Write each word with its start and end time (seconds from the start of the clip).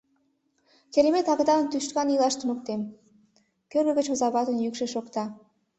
Керемет 0.93 1.27
агытаным 1.33 1.67
тӱшкан 1.69 2.07
илаш 2.15 2.35
туныктем,— 2.39 2.81
кӧргӧ 3.71 3.91
гыч 3.99 4.07
озаватын 4.13 4.57
йӱкшӧ 4.61 4.85
шокта. 4.93 5.25